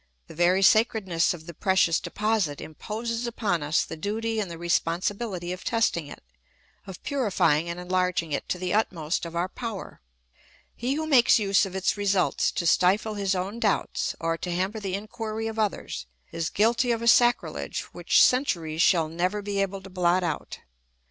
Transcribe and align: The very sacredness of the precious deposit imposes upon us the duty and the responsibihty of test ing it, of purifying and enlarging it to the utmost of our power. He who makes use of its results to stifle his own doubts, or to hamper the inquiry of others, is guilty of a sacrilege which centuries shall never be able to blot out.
The 0.25 0.33
very 0.33 0.63
sacredness 0.63 1.31
of 1.31 1.45
the 1.45 1.53
precious 1.53 1.99
deposit 1.99 2.59
imposes 2.59 3.27
upon 3.27 3.61
us 3.61 3.85
the 3.85 3.95
duty 3.95 4.39
and 4.39 4.49
the 4.49 4.57
responsibihty 4.57 5.53
of 5.53 5.63
test 5.63 5.95
ing 5.95 6.07
it, 6.07 6.23
of 6.87 7.03
purifying 7.03 7.69
and 7.69 7.79
enlarging 7.79 8.31
it 8.31 8.49
to 8.49 8.57
the 8.57 8.73
utmost 8.73 9.27
of 9.27 9.35
our 9.35 9.47
power. 9.47 10.01
He 10.75 10.95
who 10.95 11.05
makes 11.05 11.37
use 11.37 11.67
of 11.67 11.75
its 11.75 11.97
results 11.97 12.51
to 12.53 12.65
stifle 12.65 13.13
his 13.13 13.35
own 13.35 13.59
doubts, 13.59 14.15
or 14.19 14.39
to 14.39 14.51
hamper 14.51 14.79
the 14.79 14.95
inquiry 14.95 15.45
of 15.45 15.59
others, 15.59 16.07
is 16.31 16.49
guilty 16.49 16.91
of 16.91 17.03
a 17.03 17.07
sacrilege 17.07 17.81
which 17.93 18.23
centuries 18.23 18.81
shall 18.81 19.07
never 19.07 19.43
be 19.43 19.61
able 19.61 19.83
to 19.83 19.89
blot 19.91 20.23
out. 20.23 20.61